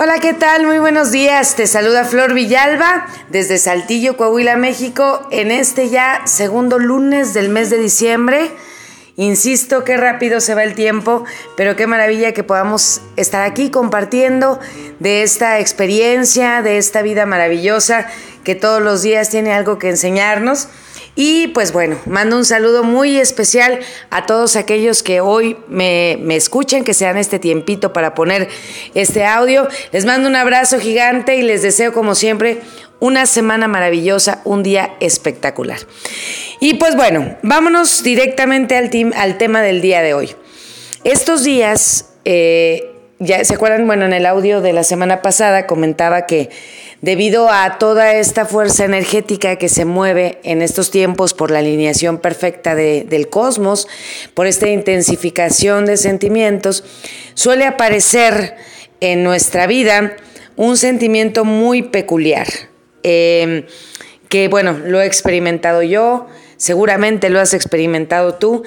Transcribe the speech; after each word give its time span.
Hola, 0.00 0.20
¿qué 0.20 0.32
tal? 0.32 0.64
Muy 0.64 0.78
buenos 0.78 1.10
días. 1.10 1.56
Te 1.56 1.66
saluda 1.66 2.04
Flor 2.04 2.32
Villalba 2.32 3.08
desde 3.30 3.58
Saltillo, 3.58 4.16
Coahuila, 4.16 4.54
México, 4.54 5.26
en 5.32 5.50
este 5.50 5.88
ya 5.88 6.22
segundo 6.24 6.78
lunes 6.78 7.34
del 7.34 7.48
mes 7.48 7.68
de 7.68 7.78
diciembre. 7.78 8.52
Insisto, 9.16 9.82
qué 9.82 9.96
rápido 9.96 10.40
se 10.40 10.54
va 10.54 10.62
el 10.62 10.76
tiempo, 10.76 11.24
pero 11.56 11.74
qué 11.74 11.88
maravilla 11.88 12.32
que 12.32 12.44
podamos 12.44 13.00
estar 13.16 13.42
aquí 13.42 13.70
compartiendo 13.70 14.60
de 15.00 15.24
esta 15.24 15.58
experiencia, 15.58 16.62
de 16.62 16.78
esta 16.78 17.02
vida 17.02 17.26
maravillosa 17.26 18.06
que 18.44 18.54
todos 18.54 18.80
los 18.80 19.02
días 19.02 19.30
tiene 19.30 19.52
algo 19.52 19.80
que 19.80 19.88
enseñarnos. 19.88 20.68
Y 21.20 21.48
pues 21.48 21.72
bueno, 21.72 21.98
mando 22.06 22.36
un 22.36 22.44
saludo 22.44 22.84
muy 22.84 23.18
especial 23.18 23.80
a 24.08 24.24
todos 24.24 24.54
aquellos 24.54 25.02
que 25.02 25.20
hoy 25.20 25.56
me, 25.66 26.16
me, 26.22 26.36
escuchan, 26.36 26.84
que 26.84 26.94
se 26.94 27.06
dan 27.06 27.16
este 27.16 27.40
tiempito 27.40 27.92
para 27.92 28.14
poner 28.14 28.48
este 28.94 29.24
audio. 29.24 29.66
Les 29.90 30.04
mando 30.04 30.28
un 30.28 30.36
abrazo 30.36 30.78
gigante 30.78 31.34
y 31.34 31.42
les 31.42 31.62
deseo 31.62 31.92
como 31.92 32.14
siempre 32.14 32.60
una 33.00 33.26
semana 33.26 33.66
maravillosa, 33.66 34.42
un 34.44 34.62
día 34.62 34.94
espectacular. 35.00 35.80
Y 36.60 36.74
pues 36.74 36.94
bueno, 36.94 37.36
vámonos 37.42 38.04
directamente 38.04 38.76
al, 38.76 38.88
al 39.16 39.38
tema 39.38 39.60
del 39.60 39.80
día 39.80 40.02
de 40.02 40.14
hoy. 40.14 40.36
Estos 41.02 41.42
días, 41.42 42.10
eh, 42.24 42.92
ya 43.20 43.44
se 43.44 43.54
acuerdan, 43.54 43.86
bueno, 43.86 44.04
en 44.04 44.12
el 44.12 44.26
audio 44.26 44.60
de 44.60 44.72
la 44.72 44.84
semana 44.84 45.22
pasada 45.22 45.66
comentaba 45.66 46.26
que 46.26 46.50
debido 47.02 47.48
a 47.50 47.78
toda 47.78 48.14
esta 48.14 48.44
fuerza 48.44 48.84
energética 48.84 49.56
que 49.56 49.68
se 49.68 49.84
mueve 49.84 50.38
en 50.44 50.62
estos 50.62 50.90
tiempos 50.90 51.34
por 51.34 51.50
la 51.50 51.58
alineación 51.58 52.18
perfecta 52.18 52.74
del 52.74 53.28
cosmos, 53.28 53.88
por 54.34 54.46
esta 54.46 54.68
intensificación 54.68 55.84
de 55.84 55.96
sentimientos, 55.96 56.84
suele 57.34 57.64
aparecer 57.64 58.56
en 59.00 59.24
nuestra 59.24 59.66
vida 59.66 60.16
un 60.56 60.76
sentimiento 60.76 61.44
muy 61.44 61.82
peculiar, 61.82 62.46
em, 63.02 63.64
que 64.28 64.48
bueno, 64.48 64.78
lo 64.84 65.00
he 65.00 65.06
experimentado 65.06 65.82
yo, 65.82 66.26
seguramente 66.56 67.30
lo 67.30 67.40
has 67.40 67.54
experimentado 67.54 68.34
tú, 68.34 68.62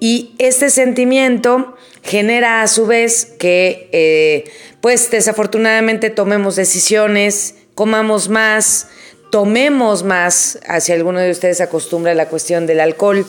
y 0.00 0.34
este 0.38 0.70
sentimiento 0.70 1.76
genera 2.02 2.62
a 2.62 2.68
su 2.68 2.86
vez 2.86 3.26
que, 3.38 3.88
eh, 3.92 4.44
pues 4.80 5.10
desafortunadamente 5.10 6.10
tomemos 6.10 6.56
decisiones, 6.56 7.54
comamos 7.74 8.28
más, 8.28 8.88
tomemos 9.30 10.02
más, 10.02 10.58
si 10.80 10.92
alguno 10.92 11.20
de 11.20 11.30
ustedes 11.30 11.60
acostumbra 11.60 12.14
la 12.14 12.28
cuestión 12.28 12.66
del 12.66 12.80
alcohol. 12.80 13.26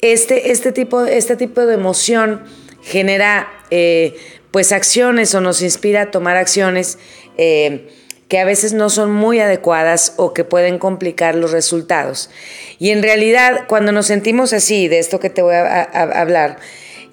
Este, 0.00 0.50
este, 0.50 0.72
tipo, 0.72 1.04
este 1.04 1.36
tipo 1.36 1.64
de 1.64 1.74
emoción 1.74 2.42
genera 2.82 3.48
eh, 3.70 4.16
pues 4.50 4.72
acciones 4.72 5.34
o 5.34 5.40
nos 5.40 5.62
inspira 5.62 6.02
a 6.02 6.10
tomar 6.10 6.36
acciones 6.36 6.98
eh, 7.38 7.88
que 8.28 8.38
a 8.38 8.44
veces 8.44 8.72
no 8.72 8.90
son 8.90 9.12
muy 9.12 9.40
adecuadas 9.40 10.14
o 10.16 10.32
que 10.32 10.44
pueden 10.44 10.78
complicar 10.78 11.34
los 11.34 11.52
resultados. 11.52 12.30
Y 12.78 12.90
en 12.90 13.02
realidad, 13.02 13.66
cuando 13.68 13.92
nos 13.92 14.06
sentimos 14.06 14.52
así, 14.52 14.88
de 14.88 14.98
esto 14.98 15.20
que 15.20 15.30
te 15.30 15.42
voy 15.42 15.54
a, 15.54 15.82
hablar, 15.82 16.58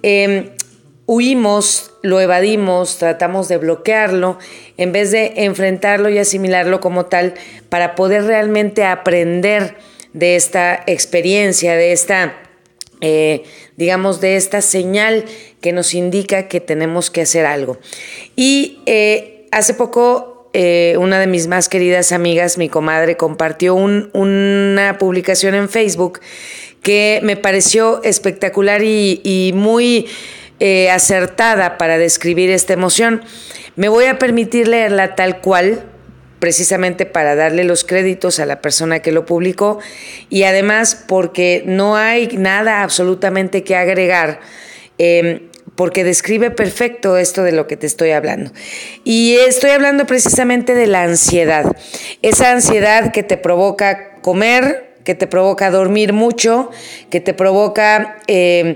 em, 0.01 0.51
huimos, 1.09 1.89
lo 2.03 2.21
evadimos, 2.21 2.99
tratamos 2.99 3.47
de 3.47 3.57
bloquearlo, 3.57 4.37
en 4.77 4.91
vez 4.91 5.09
de 5.09 5.33
enfrentarlo 5.37 6.07
y 6.09 6.19
asimilarlo 6.19 6.79
como 6.79 7.07
tal, 7.07 7.33
para 7.67 7.95
poder 7.95 8.25
realmente 8.25 8.85
aprender 8.85 9.75
de 10.13 10.35
esta 10.35 10.83
experiencia, 10.85 11.75
de 11.75 11.93
esta, 11.93 12.35
eh, 13.01 13.41
digamos, 13.75 14.21
de 14.21 14.35
esta 14.35 14.61
señal 14.61 15.25
que 15.61 15.71
nos 15.71 15.95
indica 15.95 16.47
que 16.47 16.59
tenemos 16.59 17.09
que 17.09 17.21
hacer 17.21 17.47
algo. 17.47 17.79
Y 18.35 18.77
eh, 18.85 19.47
hace 19.51 19.73
poco 19.73 20.47
eh, 20.53 20.95
una 20.99 21.19
de 21.19 21.25
mis 21.25 21.47
más 21.47 21.69
queridas 21.69 22.11
amigas, 22.11 22.59
mi 22.59 22.69
comadre, 22.69 23.17
compartió 23.17 23.73
una 23.73 24.97
publicación 24.99 25.55
en 25.55 25.69
Facebook 25.69 26.19
que 26.83 27.19
me 27.23 27.35
pareció 27.35 28.03
espectacular 28.03 28.83
y 28.83 29.51
muy 29.55 30.05
eh, 30.59 30.89
acertada 30.91 31.77
para 31.77 31.97
describir 31.97 32.49
esta 32.49 32.73
emoción. 32.73 33.23
Me 33.75 33.89
voy 33.89 34.05
a 34.05 34.19
permitir 34.19 34.67
leerla 34.67 35.15
tal 35.15 35.41
cual, 35.41 35.83
precisamente 36.39 37.05
para 37.05 37.35
darle 37.35 37.63
los 37.63 37.83
créditos 37.83 38.39
a 38.39 38.45
la 38.45 38.61
persona 38.61 38.99
que 38.99 39.11
lo 39.11 39.25
publicó 39.25 39.79
y 40.29 40.43
además 40.43 41.03
porque 41.07 41.63
no 41.65 41.95
hay 41.95 42.27
nada 42.37 42.83
absolutamente 42.83 43.63
que 43.63 43.75
agregar. 43.75 44.39
Em, 44.97 45.49
porque 45.75 46.03
describe 46.03 46.51
perfecto 46.51 47.15
esto 47.15 47.41
de 47.43 47.53
lo 47.53 47.65
que 47.65 47.77
te 47.77 47.87
estoy 47.87 48.11
hablando. 48.11 48.51
Y 49.05 49.37
estoy 49.37 49.69
hablando 49.69 50.05
precisamente 50.05 50.75
de 50.75 50.87
la 50.87 51.03
ansiedad. 51.03 51.73
Esa 52.21 52.51
ansiedad 52.51 53.13
que 53.13 53.23
te 53.23 53.37
provoca 53.37 54.15
comer, 54.21 54.95
que 55.05 55.15
te 55.15 55.25
provoca 55.25 55.71
dormir 55.71 56.11
mucho, 56.11 56.69
que 57.09 57.21
te 57.21 57.33
provoca 57.33 58.17
em, 58.27 58.75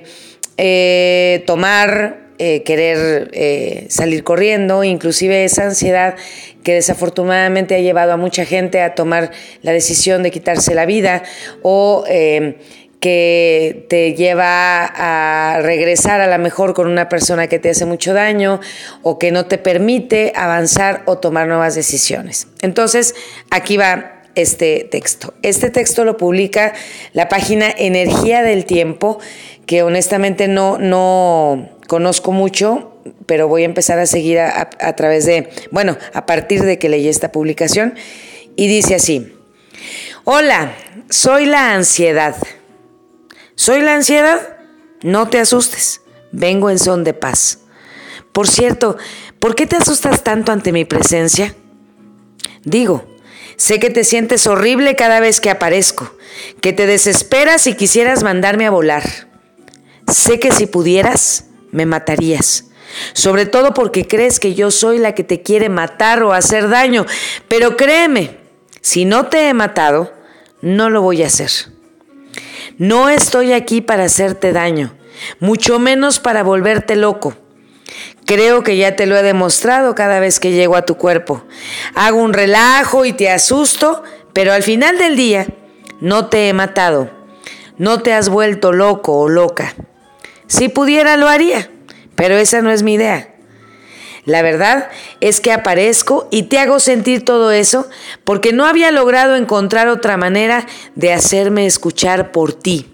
eh, 0.58 1.44
tomar, 1.46 2.28
eh, 2.38 2.64
querer 2.64 3.30
eh, 3.34 3.86
salir 3.90 4.24
corriendo, 4.24 4.84
inclusive 4.84 5.44
esa 5.46 5.64
ansiedad 5.64 6.16
que 6.64 6.74
desafortunadamente 6.74 7.76
ha 7.76 7.80
llevado 7.80 8.14
a 8.14 8.18
mucha 8.18 8.46
gente 8.46 8.82
a 8.82 8.96
tomar 8.96 9.32
la 9.62 9.72
decisión 9.72 10.24
de 10.24 10.32
quitarse 10.32 10.76
la 10.76 10.86
vida 10.86 11.24
o 11.62 12.04
que 13.04 13.86
te 13.90 14.14
lleva 14.14 14.86
a 14.86 15.60
regresar 15.62 16.22
a 16.22 16.28
la 16.28 16.38
mejor 16.38 16.74
con 16.74 16.88
una 16.88 17.10
persona 17.10 17.48
que 17.48 17.60
te 17.60 17.70
hace 17.70 17.86
mucho 17.86 18.14
daño 18.14 18.62
o 19.02 19.20
que 19.20 19.34
no 19.34 19.46
te 19.46 19.58
permite 19.58 20.32
avanzar 20.38 21.02
o 21.06 21.18
tomar 21.18 21.48
nuevas 21.48 21.76
decisiones. 21.76 22.48
Entonces, 22.62 23.14
aquí 23.50 23.76
va 23.76 24.13
este 24.36 24.88
texto. 24.90 25.34
Este 25.42 25.70
texto 25.70 26.06
lo 26.06 26.18
publica 26.18 26.74
la 27.14 27.30
página 27.30 27.70
Energía 27.70 28.44
del 28.44 28.66
Tiempo 28.66 29.20
que 29.66 29.84
honestamente 29.84 30.48
no, 30.48 30.78
no 30.78 31.70
conozco 31.88 32.32
mucho, 32.32 32.94
pero 33.26 33.48
voy 33.48 33.64
a 33.64 33.66
empezar 33.66 34.00
a 34.00 34.06
seguir 34.06 34.40
a, 34.40 34.96
través 34.96 35.26
de, 35.26 35.50
bueno, 35.72 35.98
a 36.14 36.26
partir 36.26 36.64
de 36.64 36.80
que 36.80 36.90
leí 36.90 37.08
esta 37.08 37.32
publicación. 37.32 37.96
Y 38.56 38.68
dice 38.68 38.96
así, 38.96 39.34
hola, 40.24 40.76
soy 41.10 41.46
la 41.46 41.74
ansiedad. 41.74 42.36
¿Soy 43.56 43.82
la 43.82 43.96
ansiedad? 43.96 44.58
No 45.02 45.30
te 45.30 45.40
asustes, 45.40 46.02
vengo 46.32 46.70
en 46.70 46.80
son 46.80 47.04
de 47.04 47.14
paz. 47.14 47.60
Por 48.32 48.48
cierto, 48.48 48.98
¿por 49.40 49.56
qué 49.56 49.68
te 49.68 49.76
asustas 49.76 50.24
tanto 50.24 50.52
ante 50.52 50.72
mi 50.72 50.86
presencia? 50.86 51.56
Digo, 52.64 53.06
sé 53.56 53.80
que 53.80 53.90
te 53.90 54.04
sientes 54.04 54.48
horrible 54.48 54.96
cada 54.96 55.20
vez 55.20 55.42
que 55.42 55.50
aparezco, 55.50 56.16
que 56.62 56.74
te 56.74 56.88
desesperas 56.88 57.68
y 57.68 57.76
quisieras 57.76 58.24
mandarme 58.24 58.66
a 58.66 58.72
volar. 58.72 59.28
Sé 60.08 60.40
que 60.40 60.52
si 60.52 60.66
pudieras, 60.66 61.46
me 61.72 61.86
matarías. 61.86 62.66
Sobre 63.14 63.46
todo 63.46 63.74
porque 63.74 64.08
crees 64.08 64.40
que 64.40 64.54
yo 64.54 64.72
soy 64.72 65.00
la 65.00 65.16
que 65.16 65.24
te 65.24 65.42
quiere 65.42 65.70
matar 65.70 66.24
o 66.24 66.34
hacer 66.34 66.70
daño. 66.70 67.06
Pero 67.48 67.76
créeme, 67.76 68.38
si 68.82 69.06
no 69.06 69.28
te 69.28 69.50
he 69.50 69.54
matado, 69.54 70.14
no 70.62 70.90
lo 70.90 71.02
voy 71.02 71.24
a 71.24 71.28
hacer. 71.28 71.50
No 72.78 73.10
estoy 73.10 73.54
aquí 73.54 73.82
para 73.82 74.06
hacerte 74.06 74.52
daño, 74.52 74.96
mucho 75.40 75.80
menos 75.80 76.20
para 76.20 76.44
volverte 76.44 76.96
loco. 76.96 77.36
Creo 78.26 78.64
que 78.64 78.78
ya 78.78 78.96
te 78.96 79.06
lo 79.06 79.18
he 79.18 79.24
demostrado 79.24 79.96
cada 79.96 80.20
vez 80.20 80.40
que 80.40 80.52
llego 80.52 80.76
a 80.76 80.86
tu 80.86 80.96
cuerpo. 80.96 81.44
Hago 81.94 82.20
un 82.20 82.34
relajo 82.34 83.06
y 83.06 83.14
te 83.14 83.30
asusto, 83.30 84.04
pero 84.32 84.54
al 84.54 84.64
final 84.64 84.98
del 84.98 85.16
día 85.16 85.48
no 86.00 86.28
te 86.28 86.50
he 86.50 86.54
matado. 86.54 87.12
No 87.78 88.02
te 88.02 88.14
has 88.14 88.30
vuelto 88.30 88.72
loco 88.72 89.20
o 89.20 89.30
loca. 89.30 89.76
Si 90.48 90.70
pudiera 90.70 91.18
lo 91.18 91.28
haría, 91.28 91.70
pero 92.16 92.36
esa 92.36 92.62
no 92.62 92.72
es 92.72 92.84
mi 92.84 92.94
idea. 92.94 93.30
La 94.26 94.42
verdad 94.42 94.90
es 95.20 95.42
que 95.42 95.52
aparezco 95.52 96.28
y 96.32 96.44
te 96.44 96.60
hago 96.60 96.80
sentir 96.80 97.26
todo 97.26 97.52
eso 97.52 97.90
porque 98.24 98.54
no 98.54 98.66
había 98.66 98.92
logrado 98.92 99.36
encontrar 99.36 99.90
otra 99.90 100.16
manera 100.16 100.66
de 100.96 101.12
hacerme 101.12 101.66
escuchar 101.66 102.32
por 102.32 102.54
ti. 102.54 102.93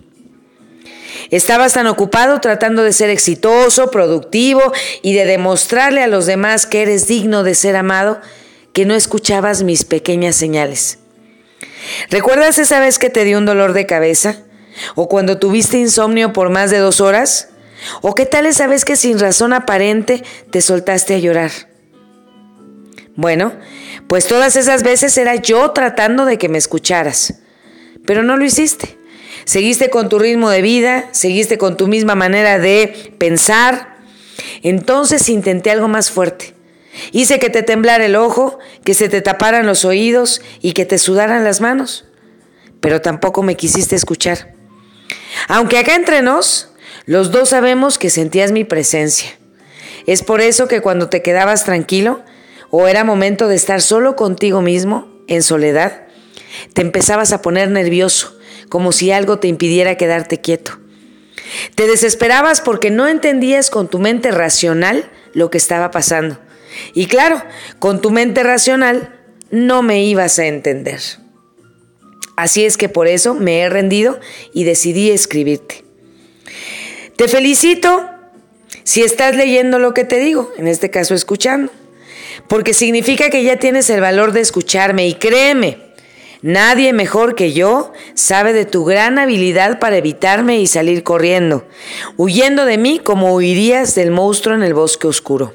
Estabas 1.32 1.74
tan 1.74 1.88
ocupado 1.88 2.40
tratando 2.42 2.84
de 2.84 2.94
ser 2.94 3.10
exitoso, 3.10 3.92
productivo 3.92 4.74
y 5.02 5.14
de 5.14 5.26
demostrarle 5.26 6.02
a 6.04 6.08
los 6.08 6.26
demás 6.26 6.66
que 6.66 6.82
eres 6.82 7.08
digno 7.08 7.44
de 7.44 7.56
ser 7.56 7.76
amado 7.76 8.20
que 8.74 8.86
no 8.86 8.96
escuchabas 8.96 9.64
mis 9.64 9.84
pequeñas 9.84 10.36
señales. 10.36 11.00
¿Recuerdas 12.10 12.60
esa 12.60 12.80
vez 12.80 13.00
que 13.00 13.10
te 13.10 13.24
dio 13.24 13.38
un 13.38 13.46
dolor 13.46 13.74
de 13.74 13.86
cabeza? 13.86 14.38
¿O 14.96 15.10
cuando 15.10 15.40
tuviste 15.40 15.78
insomnio 15.78 16.34
por 16.34 16.50
más 16.50 16.72
de 16.72 16.78
dos 16.78 17.02
horas? 17.02 17.50
¿O 18.02 18.16
qué 18.16 18.26
tal 18.26 18.46
esa 18.46 18.68
vez 18.68 18.86
que 18.86 18.96
sin 18.96 19.20
razón 19.20 19.54
aparente 19.54 20.24
te 20.52 20.62
soltaste 20.62 21.16
a 21.16 21.20
llorar? 21.20 21.52
Bueno, 23.16 23.54
pues 24.08 24.28
todas 24.28 24.56
esas 24.56 24.84
veces 24.84 25.18
era 25.18 25.36
yo 25.36 25.72
tratando 25.72 26.26
de 26.26 26.38
que 26.38 26.50
me 26.50 26.58
escucharas, 26.58 27.42
pero 28.06 28.24
no 28.24 28.38
lo 28.38 28.46
hiciste. 28.46 28.99
Seguiste 29.50 29.90
con 29.90 30.10
tu 30.10 30.20
ritmo 30.20 30.52
de 30.52 30.62
vida, 30.62 31.10
seguiste 31.12 31.58
con 31.58 31.76
tu 31.76 31.88
misma 31.88 32.14
manera 32.14 32.60
de 32.60 33.16
pensar. 33.18 33.98
Entonces 34.62 35.28
intenté 35.28 35.72
algo 35.72 35.88
más 35.88 36.12
fuerte. 36.12 36.54
Hice 37.14 37.40
que 37.40 37.50
te 37.50 37.64
temblara 37.64 38.06
el 38.06 38.16
ojo, 38.16 38.60
que 38.84 38.94
se 38.94 39.10
te 39.10 39.22
taparan 39.22 39.66
los 39.66 39.86
oídos 39.86 40.40
y 40.62 40.74
que 40.74 40.86
te 40.86 41.00
sudaran 41.00 41.44
las 41.44 41.62
manos. 41.62 42.06
Pero 42.80 43.02
tampoco 43.02 43.42
me 43.42 43.58
quisiste 43.58 43.96
escuchar. 43.96 44.54
Aunque 45.48 45.80
acá 45.80 45.96
entre 45.96 46.22
nos, 46.22 46.70
los 47.08 47.32
dos 47.32 47.50
sabemos 47.50 47.98
que 47.98 48.12
sentías 48.12 48.52
mi 48.52 48.66
presencia. 48.66 49.32
Es 50.06 50.22
por 50.22 50.42
eso 50.42 50.68
que 50.68 50.82
cuando 50.82 51.10
te 51.10 51.24
quedabas 51.24 51.64
tranquilo 51.66 52.22
o 52.70 52.88
era 52.88 53.04
momento 53.04 53.48
de 53.48 53.56
estar 53.56 53.82
solo 53.82 54.16
contigo 54.16 54.62
mismo, 54.62 55.08
en 55.28 55.42
soledad, 55.42 56.04
te 56.74 56.82
empezabas 56.82 57.34
a 57.34 57.42
poner 57.42 57.72
nervioso, 57.72 58.39
como 58.70 58.92
si 58.92 59.12
algo 59.12 59.40
te 59.40 59.48
impidiera 59.48 59.98
quedarte 59.98 60.40
quieto. 60.40 60.80
Te 61.76 61.88
desesperabas 61.88 62.62
porque 62.62 62.92
no 62.92 63.08
entendías 63.08 63.70
con 63.70 63.88
tu 63.88 64.00
mente 64.00 64.32
racional 64.32 65.10
lo 65.34 65.50
que 65.50 65.58
estaba 65.58 65.92
pasando. 65.92 66.38
Y 66.94 67.08
claro, 67.08 67.42
con 67.80 68.02
tu 68.02 68.12
mente 68.12 68.44
racional 68.44 69.16
no 69.52 69.82
me 69.82 70.04
ibas 70.04 70.40
a 70.40 70.46
entender. 70.46 71.02
Así 72.36 72.64
es 72.64 72.78
que 72.78 72.88
por 72.88 73.08
eso 73.08 73.34
me 73.34 73.60
he 73.60 73.70
rendido 73.70 74.20
y 74.54 74.64
decidí 74.64 75.10
escribirte. 75.10 75.84
Te 77.18 77.28
felicito 77.28 78.10
si 78.84 79.04
estás 79.04 79.36
leyendo 79.36 79.78
lo 79.78 79.94
que 79.94 80.06
te 80.06 80.20
digo, 80.20 80.54
en 80.58 80.68
este 80.68 80.90
caso 80.90 81.14
escuchando, 81.14 81.72
porque 82.48 82.74
significa 82.74 83.30
que 83.30 83.44
ya 83.44 83.58
tienes 83.58 83.90
el 83.90 84.00
valor 84.00 84.32
de 84.32 84.40
escucharme 84.40 85.08
y 85.08 85.16
créeme, 85.16 85.89
Nadie 86.42 86.94
mejor 86.94 87.36
que 87.36 87.52
yo 87.52 87.92
sabe 88.14 88.54
de 88.54 88.64
tu 88.64 88.86
gran 88.86 89.20
habilidad 89.20 89.78
para 89.80 89.98
evitarme 89.98 90.60
y 90.60 90.68
salir 90.68 91.04
corriendo, 91.04 91.68
huyendo 92.16 92.64
de 92.64 92.78
mí 92.78 93.00
como 93.00 93.36
huirías 93.36 93.94
del 93.94 94.12
monstruo 94.12 94.56
en 94.56 94.64
el 94.64 94.74
bosque 94.74 95.08
oscuro. 95.08 95.54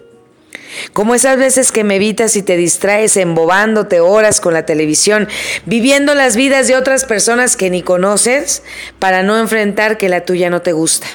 Como 0.92 1.14
esas 1.14 1.38
veces 1.38 1.72
que 1.72 1.84
me 1.84 1.96
evitas 1.96 2.36
y 2.36 2.42
te 2.42 2.58
distraes 2.58 3.16
embobándote 3.16 4.00
horas 4.00 4.40
con 4.40 4.52
la 4.52 4.66
televisión, 4.66 5.26
viviendo 5.64 6.14
las 6.14 6.36
vidas 6.36 6.69
de 6.69 6.76
otras 6.76 7.06
personas 7.06 7.56
que 7.56 7.70
ni 7.70 7.82
conoces 7.82 8.62
para 8.98 9.22
no 9.22 9.38
enfrentar 9.38 9.96
que 9.96 10.10
la 10.10 10.26
tuya 10.26 10.50
no 10.50 10.60
te 10.60 10.72
gusta. 10.72 11.06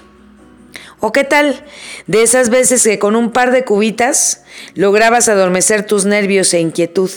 ¿O 0.99 1.11
qué 1.11 1.23
tal 1.23 1.63
de 2.07 2.23
esas 2.23 2.49
veces 2.49 2.83
que 2.83 2.97
con 2.97 3.15
un 3.15 3.31
par 3.31 3.51
de 3.51 3.63
cubitas 3.63 4.43
lograbas 4.73 5.29
adormecer 5.29 5.85
tus 5.85 6.05
nervios 6.05 6.53
e 6.53 6.59
inquietud? 6.59 7.11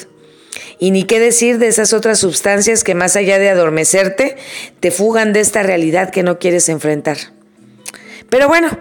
Y 0.79 0.91
ni 0.91 1.05
qué 1.05 1.21
decir 1.21 1.59
de 1.59 1.69
esas 1.69 1.93
otras 1.93 2.19
sustancias 2.19 2.85
que 2.85 2.95
más 2.95 3.17
allá 3.17 3.39
de 3.39 3.49
adormecerte, 3.49 4.37
te 4.81 4.91
fugan 4.91 5.33
de 5.33 5.41
esta 5.41 5.63
realidad 5.63 6.11
que 6.11 6.23
no 6.23 6.39
quieres 6.39 6.69
enfrentar. 6.69 7.19
Pero 8.29 8.49
bueno, 8.49 8.79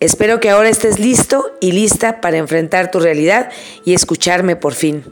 espero 0.00 0.40
que 0.40 0.50
ahora 0.50 0.68
estés 0.68 0.98
listo 0.98 1.56
y 1.60 1.72
lista 1.72 2.20
para 2.20 2.36
enfrentar 2.36 2.90
tu 2.90 3.00
realidad 3.00 3.50
y 3.84 3.94
escucharme 3.94 4.56
por 4.56 4.74
fin. 4.74 5.04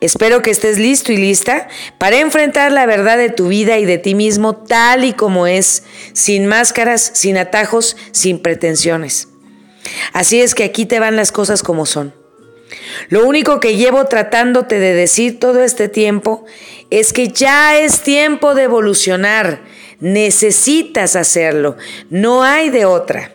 Espero 0.00 0.42
que 0.42 0.50
estés 0.50 0.78
listo 0.78 1.12
y 1.12 1.16
lista 1.16 1.68
para 1.98 2.18
enfrentar 2.18 2.72
la 2.72 2.86
verdad 2.86 3.18
de 3.18 3.30
tu 3.30 3.48
vida 3.48 3.78
y 3.78 3.84
de 3.84 3.98
ti 3.98 4.14
mismo 4.14 4.54
tal 4.54 5.04
y 5.04 5.12
como 5.12 5.46
es, 5.46 5.84
sin 6.12 6.46
máscaras, 6.46 7.10
sin 7.14 7.36
atajos, 7.36 7.96
sin 8.12 8.40
pretensiones. 8.40 9.28
Así 10.12 10.40
es 10.40 10.54
que 10.54 10.64
aquí 10.64 10.86
te 10.86 11.00
van 11.00 11.16
las 11.16 11.32
cosas 11.32 11.62
como 11.62 11.86
son. 11.86 12.14
Lo 13.08 13.26
único 13.26 13.60
que 13.60 13.76
llevo 13.76 14.06
tratándote 14.06 14.78
de 14.78 14.94
decir 14.94 15.38
todo 15.38 15.62
este 15.62 15.88
tiempo 15.88 16.44
es 16.90 17.12
que 17.12 17.28
ya 17.28 17.78
es 17.78 18.00
tiempo 18.00 18.54
de 18.54 18.64
evolucionar. 18.64 19.62
Necesitas 20.00 21.16
hacerlo. 21.16 21.76
No 22.10 22.42
hay 22.42 22.70
de 22.70 22.84
otra. 22.84 23.32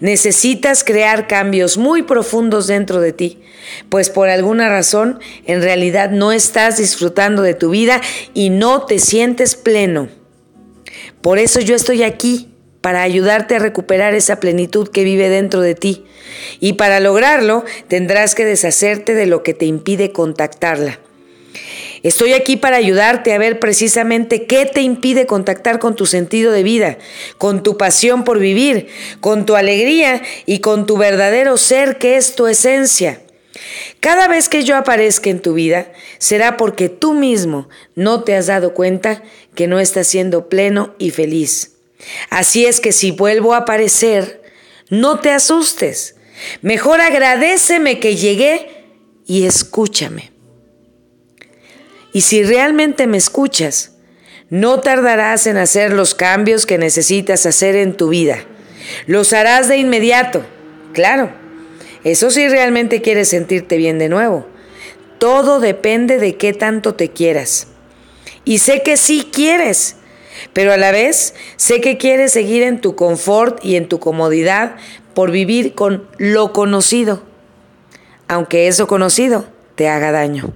Necesitas 0.00 0.84
crear 0.84 1.26
cambios 1.26 1.78
muy 1.78 2.02
profundos 2.02 2.66
dentro 2.66 3.00
de 3.00 3.12
ti, 3.12 3.40
pues 3.88 4.10
por 4.10 4.28
alguna 4.28 4.68
razón 4.68 5.18
en 5.46 5.62
realidad 5.62 6.10
no 6.10 6.30
estás 6.30 6.76
disfrutando 6.76 7.42
de 7.42 7.54
tu 7.54 7.70
vida 7.70 8.00
y 8.34 8.50
no 8.50 8.84
te 8.84 8.98
sientes 8.98 9.56
pleno. 9.56 10.08
Por 11.20 11.38
eso 11.38 11.60
yo 11.60 11.74
estoy 11.74 12.02
aquí 12.02 12.51
para 12.82 13.02
ayudarte 13.02 13.56
a 13.56 13.60
recuperar 13.60 14.14
esa 14.14 14.38
plenitud 14.40 14.88
que 14.88 15.04
vive 15.04 15.30
dentro 15.30 15.62
de 15.62 15.74
ti. 15.74 16.04
Y 16.60 16.74
para 16.74 17.00
lograrlo 17.00 17.64
tendrás 17.88 18.34
que 18.34 18.44
deshacerte 18.44 19.14
de 19.14 19.26
lo 19.26 19.42
que 19.42 19.54
te 19.54 19.64
impide 19.64 20.12
contactarla. 20.12 20.98
Estoy 22.02 22.32
aquí 22.32 22.56
para 22.56 22.78
ayudarte 22.78 23.32
a 23.32 23.38
ver 23.38 23.60
precisamente 23.60 24.46
qué 24.46 24.66
te 24.66 24.82
impide 24.82 25.24
contactar 25.26 25.78
con 25.78 25.94
tu 25.94 26.04
sentido 26.04 26.50
de 26.50 26.64
vida, 26.64 26.98
con 27.38 27.62
tu 27.62 27.76
pasión 27.76 28.24
por 28.24 28.40
vivir, 28.40 28.88
con 29.20 29.46
tu 29.46 29.54
alegría 29.54 30.20
y 30.44 30.58
con 30.58 30.84
tu 30.86 30.96
verdadero 30.98 31.56
ser 31.56 31.98
que 31.98 32.16
es 32.16 32.34
tu 32.34 32.48
esencia. 32.48 33.20
Cada 34.00 34.26
vez 34.26 34.48
que 34.48 34.64
yo 34.64 34.76
aparezca 34.76 35.30
en 35.30 35.40
tu 35.40 35.54
vida, 35.54 35.92
será 36.18 36.56
porque 36.56 36.88
tú 36.88 37.14
mismo 37.14 37.68
no 37.94 38.24
te 38.24 38.34
has 38.34 38.48
dado 38.48 38.74
cuenta 38.74 39.22
que 39.54 39.68
no 39.68 39.78
estás 39.78 40.08
siendo 40.08 40.48
pleno 40.48 40.96
y 40.98 41.10
feliz. 41.10 41.72
Así 42.30 42.66
es 42.66 42.80
que 42.80 42.92
si 42.92 43.10
vuelvo 43.10 43.54
a 43.54 43.58
aparecer, 43.58 44.42
no 44.90 45.20
te 45.20 45.30
asustes. 45.30 46.16
Mejor 46.60 47.00
agradeceme 47.00 48.00
que 48.00 48.16
llegué 48.16 48.68
y 49.26 49.46
escúchame. 49.46 50.32
Y 52.12 52.22
si 52.22 52.42
realmente 52.42 53.06
me 53.06 53.16
escuchas, 53.16 53.92
no 54.50 54.80
tardarás 54.80 55.46
en 55.46 55.56
hacer 55.56 55.92
los 55.92 56.14
cambios 56.14 56.66
que 56.66 56.76
necesitas 56.76 57.46
hacer 57.46 57.74
en 57.74 57.96
tu 57.96 58.08
vida. 58.08 58.44
Los 59.06 59.32
harás 59.32 59.68
de 59.68 59.78
inmediato, 59.78 60.44
claro. 60.92 61.32
Eso 62.04 62.30
si 62.30 62.48
realmente 62.48 63.00
quieres 63.00 63.28
sentirte 63.28 63.76
bien 63.76 63.98
de 63.98 64.08
nuevo. 64.08 64.46
Todo 65.18 65.60
depende 65.60 66.18
de 66.18 66.36
qué 66.36 66.52
tanto 66.52 66.94
te 66.94 67.10
quieras. 67.10 67.68
Y 68.44 68.58
sé 68.58 68.82
que 68.82 68.96
sí 68.96 69.30
quieres 69.32 69.96
pero 70.52 70.72
a 70.72 70.76
la 70.76 70.92
vez 70.92 71.34
sé 71.56 71.80
que 71.80 71.98
quieres 71.98 72.32
seguir 72.32 72.62
en 72.62 72.80
tu 72.80 72.94
confort 72.96 73.64
y 73.64 73.76
en 73.76 73.88
tu 73.88 73.98
comodidad 73.98 74.76
por 75.14 75.30
vivir 75.30 75.74
con 75.74 76.08
lo 76.18 76.52
conocido, 76.52 77.22
aunque 78.28 78.68
eso 78.68 78.86
conocido 78.86 79.46
te 79.74 79.88
haga 79.88 80.12
daño. 80.12 80.52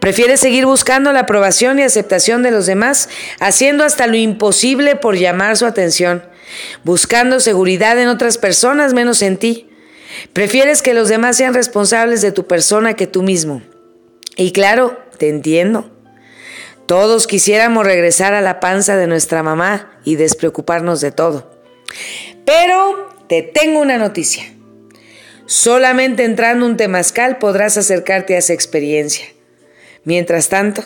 Prefieres 0.00 0.40
seguir 0.40 0.66
buscando 0.66 1.12
la 1.12 1.20
aprobación 1.20 1.78
y 1.78 1.82
aceptación 1.82 2.42
de 2.42 2.50
los 2.50 2.66
demás, 2.66 3.08
haciendo 3.40 3.84
hasta 3.84 4.06
lo 4.06 4.16
imposible 4.16 4.96
por 4.96 5.16
llamar 5.16 5.56
su 5.56 5.66
atención, 5.66 6.22
buscando 6.84 7.40
seguridad 7.40 7.98
en 7.98 8.08
otras 8.08 8.38
personas 8.38 8.94
menos 8.94 9.22
en 9.22 9.36
ti. 9.36 9.68
Prefieres 10.32 10.82
que 10.82 10.94
los 10.94 11.08
demás 11.08 11.36
sean 11.36 11.54
responsables 11.54 12.20
de 12.20 12.32
tu 12.32 12.46
persona 12.46 12.94
que 12.94 13.06
tú 13.06 13.22
mismo. 13.22 13.62
Y 14.36 14.52
claro, 14.52 14.98
te 15.18 15.28
entiendo. 15.28 15.90
Todos 16.86 17.26
quisiéramos 17.26 17.84
regresar 17.84 18.32
a 18.34 18.40
la 18.40 18.60
panza 18.60 18.96
de 18.96 19.08
nuestra 19.08 19.42
mamá 19.42 19.98
y 20.04 20.14
despreocuparnos 20.14 21.00
de 21.00 21.10
todo. 21.10 21.50
Pero 22.44 23.08
te 23.28 23.42
tengo 23.42 23.80
una 23.80 23.98
noticia. 23.98 24.44
Solamente 25.46 26.24
entrando 26.24 26.64
un 26.64 26.76
temazcal 26.76 27.38
podrás 27.38 27.76
acercarte 27.76 28.36
a 28.36 28.38
esa 28.38 28.52
experiencia. 28.52 29.26
Mientras 30.04 30.48
tanto, 30.48 30.84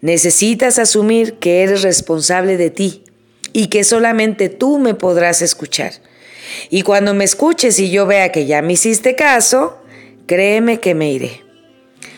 necesitas 0.00 0.80
asumir 0.80 1.34
que 1.34 1.62
eres 1.62 1.82
responsable 1.82 2.56
de 2.56 2.70
ti 2.70 3.04
y 3.52 3.68
que 3.68 3.84
solamente 3.84 4.48
tú 4.48 4.78
me 4.78 4.94
podrás 4.94 5.42
escuchar. 5.42 5.92
Y 6.70 6.82
cuando 6.82 7.14
me 7.14 7.22
escuches 7.22 7.78
y 7.78 7.90
yo 7.92 8.04
vea 8.06 8.32
que 8.32 8.46
ya 8.46 8.62
me 8.62 8.72
hiciste 8.72 9.14
caso, 9.14 9.80
créeme 10.26 10.80
que 10.80 10.96
me 10.96 11.12
iré. 11.12 11.42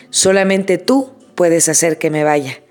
Solamente 0.09 0.79
tú 0.79 1.13
puedes 1.35 1.69
hacer 1.69 1.99
que 1.99 2.09
me 2.09 2.23
vaya. 2.23 2.63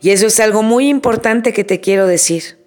Y 0.00 0.10
eso 0.10 0.26
es 0.26 0.40
algo 0.40 0.62
muy 0.62 0.88
importante 0.88 1.52
que 1.52 1.64
te 1.64 1.80
quiero 1.80 2.06
decir. 2.06 2.58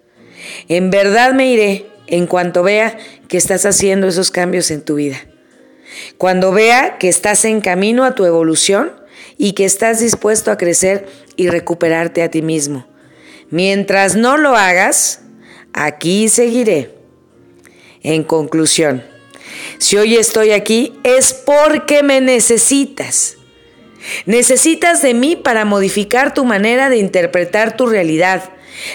En 0.68 0.90
verdad 0.90 1.32
me 1.32 1.50
iré 1.52 1.86
en 2.06 2.26
cuanto 2.26 2.62
vea 2.62 2.96
que 3.28 3.36
estás 3.36 3.66
haciendo 3.66 4.08
esos 4.08 4.30
cambios 4.30 4.70
en 4.70 4.82
tu 4.82 4.96
vida. 4.96 5.18
Cuando 6.16 6.52
vea 6.52 6.98
que 6.98 7.08
estás 7.08 7.44
en 7.44 7.60
camino 7.60 8.04
a 8.04 8.14
tu 8.14 8.24
evolución 8.24 8.92
y 9.36 9.52
que 9.52 9.64
estás 9.64 10.00
dispuesto 10.00 10.50
a 10.50 10.58
crecer 10.58 11.06
y 11.36 11.48
recuperarte 11.48 12.22
a 12.22 12.30
ti 12.30 12.42
mismo. 12.42 12.86
Mientras 13.50 14.16
no 14.16 14.36
lo 14.36 14.56
hagas, 14.56 15.20
aquí 15.72 16.28
seguiré. 16.28 16.94
En 18.02 18.24
conclusión, 18.24 19.02
si 19.78 19.96
hoy 19.96 20.16
estoy 20.16 20.50
aquí 20.52 20.98
es 21.02 21.32
porque 21.32 22.02
me 22.02 22.20
necesitas 22.20 23.37
Necesitas 24.26 25.02
de 25.02 25.14
mí 25.14 25.36
para 25.36 25.64
modificar 25.64 26.34
tu 26.34 26.44
manera 26.44 26.88
de 26.88 26.98
interpretar 26.98 27.76
tu 27.76 27.86
realidad, 27.86 28.50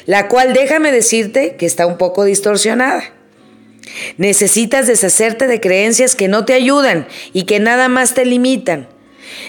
la 0.06 0.28
cual 0.28 0.54
déjame 0.54 0.92
decirte 0.92 1.56
que 1.56 1.66
está 1.66 1.86
un 1.86 1.98
poco 1.98 2.24
distorsionada. 2.24 3.14
Necesitas 4.18 4.88
deshacerte 4.88 5.48
de 5.48 5.60
creencias 5.60 6.16
que 6.16 6.28
no 6.28 6.46
te 6.46 6.54
ayudan 6.54 7.08
y 7.34 7.44
que 7.44 7.60
nada 7.60 7.90
más 7.90 8.14
te 8.14 8.26
limitan. 8.26 8.88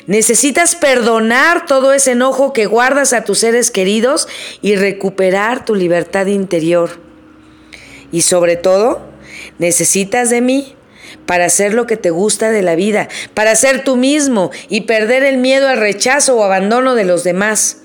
Necesitas 0.07 0.77
perdonar 0.77 1.67
todo 1.67 1.93
ese 1.93 2.13
enojo 2.13 2.53
que 2.53 2.67
guardas 2.67 3.13
a 3.13 3.25
tus 3.25 3.39
seres 3.39 3.71
queridos 3.71 4.29
y 4.61 4.77
recuperar 4.77 5.65
tu 5.65 5.75
libertad 5.75 6.27
interior. 6.27 6.99
Y 8.13 8.23
sobre 8.23 8.57
todo, 8.57 9.03
necesitas 9.59 10.31
de 10.31 10.41
mí 10.41 10.75
para 11.27 11.47
hacer 11.47 11.75
lo 11.75 11.87
que 11.87 11.97
te 11.97 12.11
gusta 12.11 12.51
de 12.51 12.63
la 12.63 12.75
vida, 12.75 13.09
para 13.35 13.57
ser 13.57 13.85
tú 13.85 13.97
mismo 13.97 14.51
y 14.69 14.83
perder 14.83 15.23
el 15.23 15.39
miedo 15.39 15.69
al 15.69 15.79
rechazo 15.79 16.37
o 16.37 16.45
abandono 16.45 16.95
de 16.95 17.05
los 17.05 17.25
demás. 17.25 17.79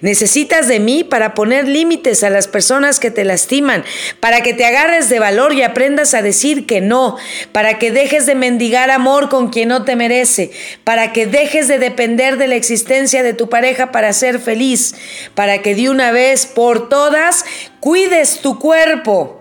Necesitas 0.00 0.66
de 0.66 0.80
mí 0.80 1.04
para 1.04 1.34
poner 1.34 1.68
límites 1.68 2.24
a 2.24 2.30
las 2.30 2.48
personas 2.48 2.98
que 2.98 3.10
te 3.10 3.24
lastiman, 3.24 3.84
para 4.18 4.42
que 4.42 4.52
te 4.52 4.64
agarres 4.64 5.08
de 5.08 5.20
valor 5.20 5.52
y 5.52 5.62
aprendas 5.62 6.12
a 6.14 6.22
decir 6.22 6.66
que 6.66 6.80
no, 6.80 7.16
para 7.52 7.78
que 7.78 7.92
dejes 7.92 8.26
de 8.26 8.34
mendigar 8.34 8.90
amor 8.90 9.28
con 9.28 9.48
quien 9.48 9.68
no 9.68 9.84
te 9.84 9.94
merece, 9.94 10.50
para 10.82 11.12
que 11.12 11.26
dejes 11.26 11.68
de 11.68 11.78
depender 11.78 12.36
de 12.36 12.48
la 12.48 12.56
existencia 12.56 13.22
de 13.22 13.32
tu 13.32 13.48
pareja 13.48 13.92
para 13.92 14.12
ser 14.12 14.40
feliz, 14.40 14.94
para 15.34 15.62
que 15.62 15.74
de 15.74 15.88
una 15.88 16.10
vez 16.10 16.46
por 16.46 16.88
todas 16.88 17.44
cuides 17.78 18.40
tu 18.40 18.58
cuerpo. 18.58 19.39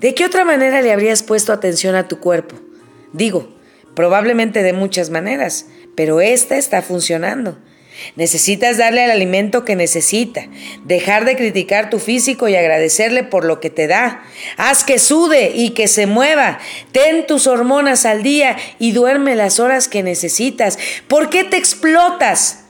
¿De 0.00 0.14
qué 0.14 0.24
otra 0.24 0.44
manera 0.44 0.82
le 0.82 0.92
habrías 0.92 1.22
puesto 1.22 1.52
atención 1.52 1.94
a 1.94 2.08
tu 2.08 2.20
cuerpo? 2.20 2.56
Digo, 3.12 3.48
probablemente 3.94 4.62
de 4.62 4.72
muchas 4.72 5.10
maneras, 5.10 5.66
pero 5.94 6.20
esta 6.20 6.56
está 6.56 6.82
funcionando. 6.82 7.56
Necesitas 8.14 8.76
darle 8.76 9.04
el 9.04 9.10
alimento 9.10 9.64
que 9.64 9.74
necesita, 9.74 10.46
dejar 10.84 11.24
de 11.24 11.34
criticar 11.34 11.88
tu 11.88 11.98
físico 11.98 12.46
y 12.46 12.54
agradecerle 12.54 13.24
por 13.24 13.44
lo 13.44 13.58
que 13.58 13.70
te 13.70 13.86
da. 13.86 14.22
Haz 14.58 14.84
que 14.84 14.98
sude 14.98 15.52
y 15.54 15.70
que 15.70 15.88
se 15.88 16.06
mueva. 16.06 16.58
Ten 16.92 17.26
tus 17.26 17.46
hormonas 17.46 18.04
al 18.04 18.22
día 18.22 18.56
y 18.78 18.92
duerme 18.92 19.34
las 19.34 19.60
horas 19.60 19.88
que 19.88 20.02
necesitas. 20.02 20.78
¿Por 21.08 21.30
qué 21.30 21.44
te 21.44 21.56
explotas? 21.56 22.64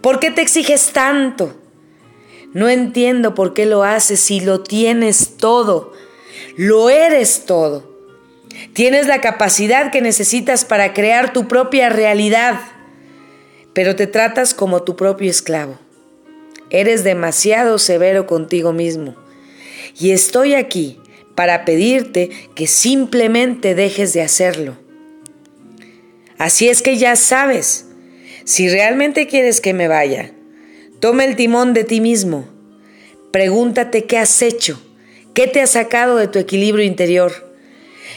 ¿Por 0.00 0.18
qué 0.18 0.32
te 0.32 0.42
exiges 0.42 0.90
tanto? 0.92 1.56
No 2.52 2.68
entiendo 2.68 3.34
por 3.34 3.54
qué 3.54 3.66
lo 3.66 3.84
haces 3.84 4.18
si 4.18 4.40
lo 4.40 4.62
tienes 4.62 5.36
todo. 5.36 5.92
Lo 6.56 6.90
eres 6.90 7.44
todo. 7.46 7.94
Tienes 8.72 9.06
la 9.06 9.20
capacidad 9.20 9.92
que 9.92 10.00
necesitas 10.00 10.64
para 10.64 10.94
crear 10.94 11.32
tu 11.32 11.46
propia 11.48 11.88
realidad 11.88 12.58
pero 13.76 13.94
te 13.94 14.06
tratas 14.06 14.54
como 14.54 14.84
tu 14.84 14.96
propio 14.96 15.30
esclavo. 15.30 15.78
Eres 16.70 17.04
demasiado 17.04 17.78
severo 17.78 18.26
contigo 18.26 18.72
mismo. 18.72 19.14
Y 20.00 20.12
estoy 20.12 20.54
aquí 20.54 20.98
para 21.34 21.66
pedirte 21.66 22.30
que 22.54 22.68
simplemente 22.68 23.74
dejes 23.74 24.14
de 24.14 24.22
hacerlo. 24.22 24.78
Así 26.38 26.70
es 26.70 26.80
que 26.80 26.96
ya 26.96 27.16
sabes, 27.16 27.88
si 28.46 28.70
realmente 28.70 29.26
quieres 29.26 29.60
que 29.60 29.74
me 29.74 29.88
vaya, 29.88 30.32
toma 30.98 31.26
el 31.26 31.36
timón 31.36 31.74
de 31.74 31.84
ti 31.84 32.00
mismo. 32.00 32.48
Pregúntate 33.30 34.06
qué 34.06 34.16
has 34.16 34.40
hecho, 34.40 34.80
qué 35.36 35.46
te 35.46 35.60
ha 35.60 35.66
sacado 35.66 36.16
de 36.16 36.28
tu 36.28 36.38
equilibrio 36.38 36.82
interior. 36.82 37.54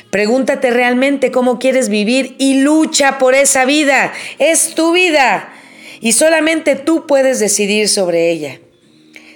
Pregúntate 0.09 0.71
realmente 0.71 1.31
cómo 1.31 1.59
quieres 1.59 1.89
vivir 1.89 2.35
y 2.39 2.61
lucha 2.61 3.17
por 3.17 3.35
esa 3.35 3.65
vida. 3.65 4.13
Es 4.39 4.73
tu 4.73 4.93
vida 4.93 5.51
y 5.99 6.13
solamente 6.13 6.77
tú 6.77 7.05
puedes 7.07 7.39
decidir 7.39 7.89
sobre 7.89 8.31
ella. 8.31 8.61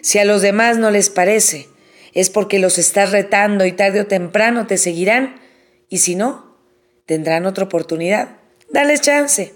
Si 0.01 0.17
a 0.17 0.23
los 0.23 0.41
demás 0.41 0.77
no 0.77 0.91
les 0.91 1.09
parece, 1.09 1.67
es 2.13 2.29
porque 2.29 2.57
los 2.57 2.77
estás 2.77 3.11
retando 3.11 3.65
y 3.65 3.73
tarde 3.73 3.99
o 3.99 4.07
temprano 4.07 4.65
te 4.65 4.77
seguirán 4.77 5.41
y 5.89 5.97
si 5.97 6.15
no, 6.15 6.55
tendrán 7.05 7.45
otra 7.45 7.65
oportunidad. 7.65 8.37
Dales 8.71 9.01
chance. 9.01 9.53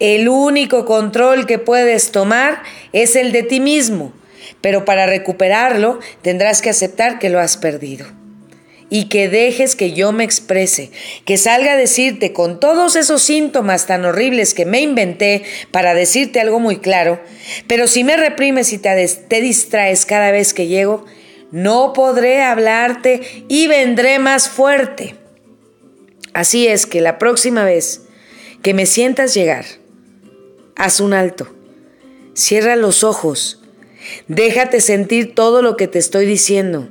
El 0.00 0.28
único 0.28 0.84
control 0.84 1.46
que 1.46 1.60
puedes 1.60 2.10
tomar 2.10 2.64
es 2.92 3.14
el 3.14 3.30
de 3.30 3.44
ti 3.44 3.60
mismo, 3.60 4.12
pero 4.60 4.84
para 4.84 5.06
recuperarlo 5.06 5.98
tendrás 6.22 6.62
que 6.62 6.70
aceptar 6.70 7.18
que 7.18 7.30
lo 7.30 7.40
has 7.40 7.56
perdido 7.56 8.06
y 8.90 9.08
que 9.08 9.28
dejes 9.28 9.74
que 9.74 9.92
yo 9.92 10.12
me 10.12 10.22
exprese, 10.22 10.92
que 11.24 11.36
salga 11.36 11.72
a 11.72 11.76
decirte 11.76 12.32
con 12.32 12.60
todos 12.60 12.94
esos 12.94 13.22
síntomas 13.22 13.86
tan 13.86 14.04
horribles 14.04 14.54
que 14.54 14.66
me 14.66 14.80
inventé 14.80 15.42
para 15.72 15.94
decirte 15.94 16.40
algo 16.40 16.60
muy 16.60 16.78
claro, 16.78 17.20
pero 17.66 17.88
si 17.88 18.04
me 18.04 18.16
reprimes 18.16 18.72
y 18.72 18.78
te, 18.78 19.40
distraes 19.40 20.06
cada 20.06 20.30
vez 20.30 20.54
que 20.54 20.68
llego, 20.68 21.04
no 21.50 21.92
podré 21.92 22.42
hablarte 22.42 23.20
y 23.48 23.66
vendré 23.66 24.20
más 24.20 24.48
fuerte. 24.48 25.16
Así 26.32 26.68
es 26.68 26.86
que 26.86 27.00
la 27.00 27.18
próxima 27.18 27.64
vez 27.64 28.02
que 28.62 28.74
me 28.74 28.86
sientas 28.86 29.34
llegar, 29.34 29.64
haz 30.76 31.00
un 31.00 31.14
alto, 31.14 31.52
cierra 32.34 32.76
los 32.76 33.02
ojos, 33.02 33.63
déjate 34.28 34.80
sentir 34.80 35.34
todo 35.34 35.62
lo 35.62 35.76
que 35.76 35.88
te 35.88 35.98
estoy 35.98 36.26
diciendo 36.26 36.88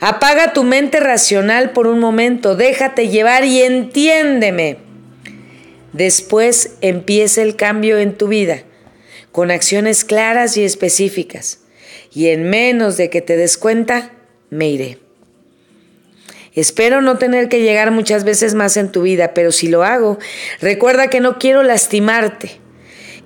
Apaga 0.00 0.52
tu 0.52 0.64
mente 0.64 1.00
racional 1.00 1.70
por 1.70 1.86
un 1.86 1.98
momento, 1.98 2.56
déjate 2.56 3.08
llevar 3.08 3.44
y 3.44 3.62
entiéndeme. 3.62 4.78
Después 5.92 6.76
empieza 6.80 7.42
el 7.42 7.56
cambio 7.56 7.98
en 7.98 8.16
tu 8.16 8.28
vida, 8.28 8.62
con 9.30 9.50
acciones 9.50 10.04
claras 10.04 10.56
y 10.56 10.64
específicas. 10.64 11.60
Y 12.14 12.28
en 12.28 12.48
menos 12.48 12.96
de 12.96 13.10
que 13.10 13.22
te 13.22 13.36
des 13.36 13.56
cuenta, 13.56 14.12
me 14.50 14.68
iré. 14.68 14.98
Espero 16.54 17.00
no 17.00 17.16
tener 17.16 17.48
que 17.48 17.62
llegar 17.62 17.90
muchas 17.90 18.24
veces 18.24 18.52
más 18.52 18.76
en 18.76 18.92
tu 18.92 19.02
vida, 19.02 19.32
pero 19.32 19.52
si 19.52 19.68
lo 19.68 19.84
hago, 19.84 20.18
recuerda 20.60 21.08
que 21.08 21.20
no 21.20 21.38
quiero 21.38 21.62
lastimarte. 21.62 22.61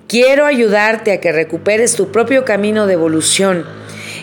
Quiero 0.07 0.45
ayudarte 0.45 1.11
a 1.11 1.19
que 1.19 1.33
recuperes 1.33 1.95
tu 1.95 2.13
propio 2.13 2.45
camino 2.45 2.87
de 2.87 2.93
evolución, 2.93 3.65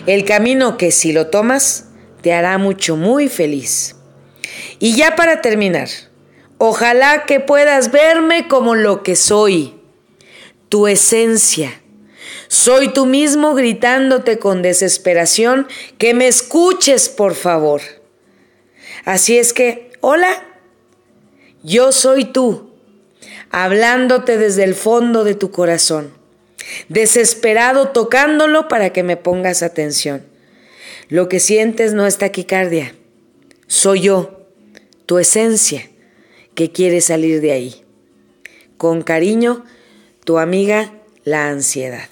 el 0.07 0.25
camino 0.25 0.77
que 0.77 0.89
si 0.91 1.13
lo 1.13 1.27
tomas, 1.27 1.89
te 2.21 2.33
hará 2.33 2.57
mucho, 2.57 2.95
muy 2.95 3.29
feliz. 3.29 3.95
Y 4.79 4.95
ya 4.95 5.15
para 5.15 5.41
terminar, 5.41 5.89
ojalá 6.57 7.25
que 7.25 7.39
puedas 7.39 7.91
verme 7.91 8.47
como 8.47 8.73
lo 8.73 9.03
que 9.03 9.15
soy, 9.15 9.75
tu 10.69 10.87
esencia. 10.87 11.81
Soy 12.47 12.91
tú 12.91 13.05
mismo 13.05 13.53
gritándote 13.53 14.39
con 14.39 14.63
desesperación 14.63 15.67
que 15.99 16.15
me 16.15 16.27
escuches, 16.27 17.09
por 17.09 17.35
favor. 17.35 17.81
Así 19.03 19.37
es 19.37 19.53
que, 19.53 19.91
hola, 20.01 20.43
yo 21.61 21.91
soy 21.91 22.25
tú, 22.25 22.64
hablándote 23.55 24.37
desde 24.37 24.65
el 24.65 24.75
fondo 24.75 25.23
de 25.23 25.33
tu 25.33 25.49
corazón, 25.49 26.11
desesperado 26.89 27.87
tocándolo 27.87 28.67
para 28.67 28.91
que 28.91 29.01
me 29.01 29.15
pongas 29.15 29.63
atención. 29.63 30.25
Lo 31.07 31.29
que 31.29 31.39
sientes 31.39 31.93
no 31.93 32.05
es 32.05 32.17
taquicardia, 32.17 32.95
soy 33.67 34.01
yo, 34.01 34.49
tu 35.05 35.19
esencia, 35.19 35.89
que 36.53 36.73
quiere 36.73 36.99
salir 36.99 37.39
de 37.39 37.53
ahí. 37.53 37.85
Con 38.75 39.03
cariño, 39.03 39.63
tu 40.25 40.37
amiga, 40.37 40.91
la 41.23 41.47
ansiedad. 41.47 42.09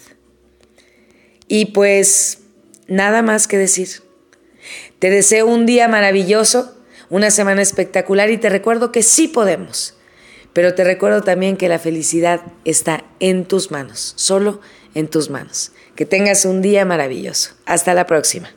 Y 1.49 1.73
pues, 1.73 2.39
nada 2.87 3.21
más 3.21 3.49
que 3.49 3.57
decir. 3.57 3.89
Te 4.99 5.09
deseo 5.09 5.45
un 5.47 5.65
día 5.65 5.89
maravilloso, 5.89 6.77
una 7.09 7.31
semana 7.31 7.61
espectacular 7.61 8.29
y 8.29 8.37
te 8.37 8.47
recuerdo 8.47 8.93
que 8.93 9.03
sí 9.03 9.27
podemos. 9.27 9.97
Pero 10.53 10.75
te 10.75 10.83
recuerdo 10.83 11.21
también 11.21 11.57
que 11.57 11.67
la 11.67 11.79
felicidad 11.79 12.41
está 12.63 13.03
en 13.19 13.45
tus 13.45 13.71
manos, 13.71 14.13
solo 14.15 14.61
en 14.93 15.07
tus 15.07 15.29
manos. 15.29 15.71
Que 15.95 16.05
tengas 16.05 16.45
un 16.45 16.61
día 16.61 16.85
maravilloso. 16.85 17.55
Hasta 17.65 17.93
la 17.93 18.05
próxima. 18.05 18.49